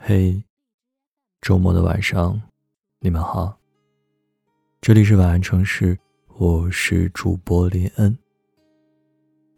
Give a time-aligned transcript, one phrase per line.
[0.00, 0.42] 嘿，
[1.42, 2.40] 周末的晚上，
[3.00, 3.58] 你们好。
[4.80, 5.98] 这里是晚安城市，
[6.38, 8.16] 我是主播林恩，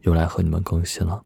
[0.00, 1.22] 又来和你们更新了。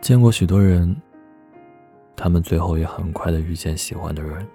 [0.00, 0.96] 见过许多人，
[2.16, 4.46] 他们最后也很快的遇见喜欢的人，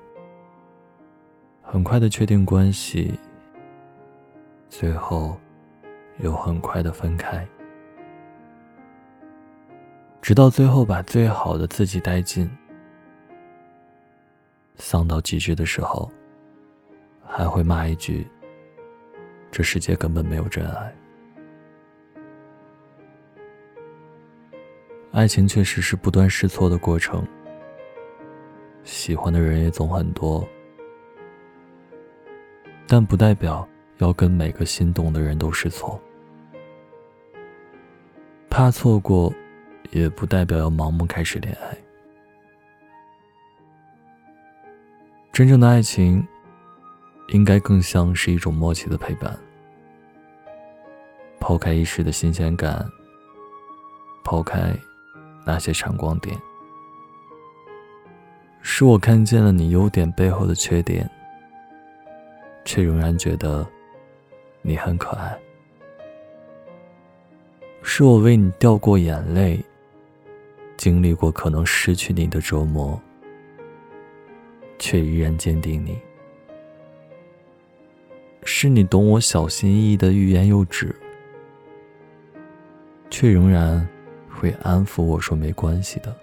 [1.61, 3.19] 很快的确定关系，
[4.69, 5.37] 最后。
[6.19, 7.47] 又很快的分开，
[10.21, 12.49] 直到最后把最好的自己带进，
[14.75, 16.11] 丧到极致的时候，
[17.25, 18.27] 还会骂一句
[19.49, 20.93] ：“这世界根本没有真爱。”
[25.11, 27.25] 爱情确实是不断试错的过程，
[28.83, 30.45] 喜欢的人也总很多，
[32.85, 33.67] 但不代表
[33.99, 35.99] 要跟每个心动的人都试错。
[38.49, 39.33] 怕错过，
[39.91, 41.77] 也不代表要盲目开始恋爱。
[45.31, 46.27] 真正的爱情，
[47.29, 49.37] 应该更像是一种默契的陪伴。
[51.39, 52.85] 抛开一时的新鲜感，
[54.23, 54.75] 抛开
[55.45, 56.35] 那些闪光点，
[58.61, 61.09] 是我看见了你优点背后的缺点，
[62.65, 63.65] 却仍然觉得
[64.61, 65.39] 你很可爱。
[67.81, 69.59] 是我为你掉过眼泪，
[70.77, 73.01] 经历过可能失去你的折磨，
[74.77, 75.97] 却依然坚定你。
[78.43, 80.95] 是你懂我小心翼翼的欲言又止，
[83.09, 83.87] 却仍然
[84.29, 86.15] 会安抚我说没关系的。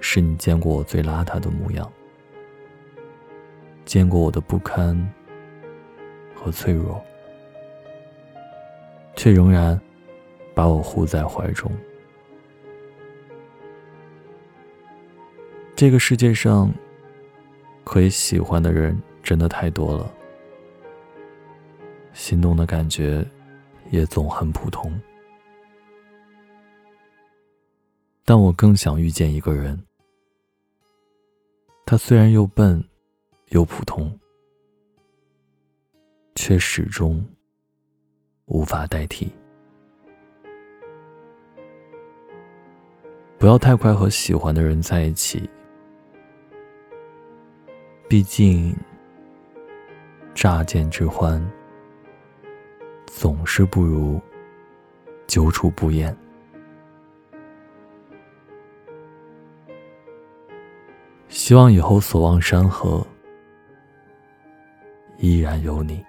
[0.00, 1.90] 是你见过我最邋遢的模样，
[3.84, 4.96] 见过我的不堪
[6.34, 7.04] 和脆弱。
[9.18, 9.78] 却仍然
[10.54, 11.68] 把我护在怀中。
[15.74, 16.72] 这个世界上，
[17.82, 20.08] 可以喜欢的人真的太多了，
[22.12, 23.26] 心动的感觉
[23.90, 24.88] 也总很普通。
[28.24, 29.82] 但我更想遇见一个人，
[31.84, 32.80] 他虽然又笨，
[33.48, 34.16] 又普通，
[36.36, 37.20] 却始终。
[38.48, 39.32] 无法代替。
[43.38, 45.48] 不要太快和喜欢的人在一起，
[48.08, 48.76] 毕竟
[50.34, 51.40] 乍见之欢
[53.06, 54.20] 总是不如
[55.28, 56.16] 久处不厌。
[61.28, 63.06] 希望以后所望山河
[65.18, 66.07] 依然有你。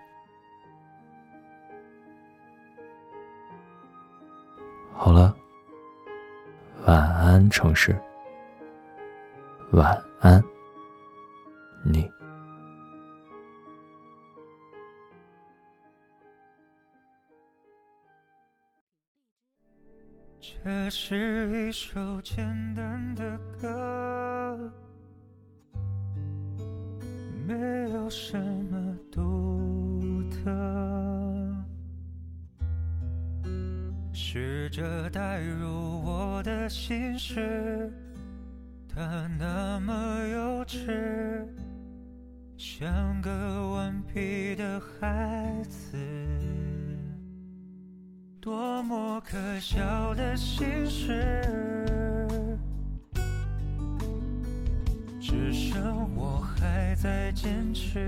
[4.93, 5.35] 好了，
[6.85, 7.95] 晚安，城市。
[9.71, 10.43] 晚安，
[11.83, 12.11] 你。
[20.41, 22.45] 这是一首简
[22.75, 24.71] 单的歌，
[27.47, 27.53] 没
[27.91, 28.37] 有什
[28.69, 29.48] 么独
[34.21, 37.89] 试着带入我的心事，
[38.93, 39.93] 它那么
[40.27, 41.47] 幼稚，
[42.57, 43.31] 像个
[43.71, 45.97] 顽皮的孩子。
[48.41, 51.41] 多么可笑的心事，
[55.19, 58.05] 只剩我还在坚持。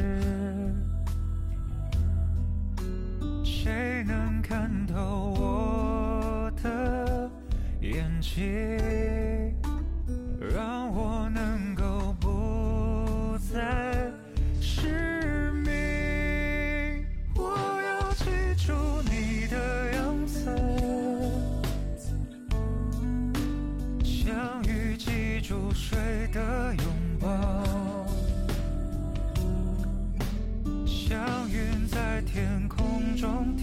[33.22, 33.56] 中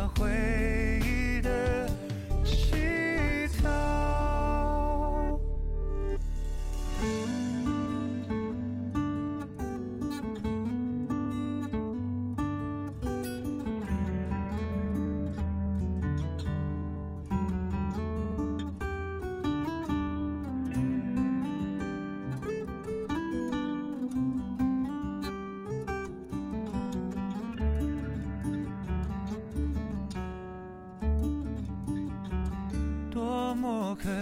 [0.00, 0.59] 会回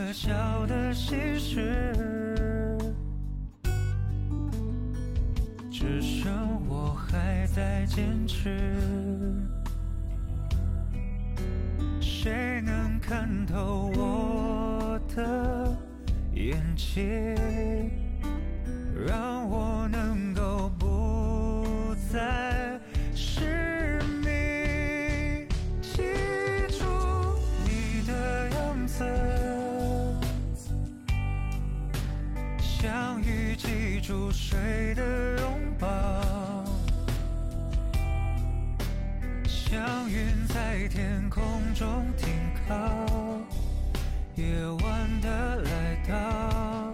[0.09, 1.93] 可笑的心事，
[5.71, 8.59] 只剩我还在坚持。
[12.01, 15.77] 谁能看透我的
[16.33, 17.37] 眼睛，
[32.81, 35.89] 相遇记住水的拥抱，
[39.45, 41.43] 像云在天空
[41.75, 42.29] 中停
[42.69, 42.77] 靠，
[44.37, 44.45] 夜
[44.85, 46.88] 晚的来到，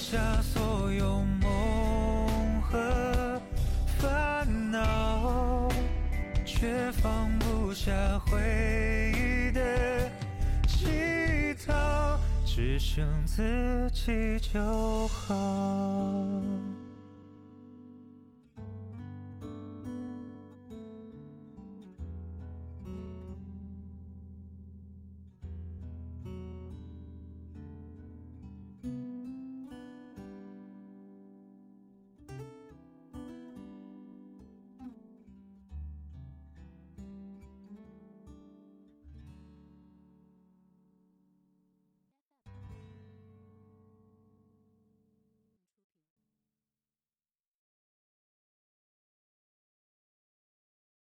[0.00, 3.40] 下所有梦和
[3.98, 5.68] 烦恼，
[6.46, 10.10] 却放不下回忆的
[10.66, 15.36] 乞讨，只剩自己就好。